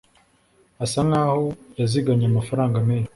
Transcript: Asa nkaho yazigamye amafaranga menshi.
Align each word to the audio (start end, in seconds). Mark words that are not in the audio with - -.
Asa 0.83 0.99
nkaho 1.07 1.45
yazigamye 1.79 2.25
amafaranga 2.27 2.77
menshi. 2.87 3.09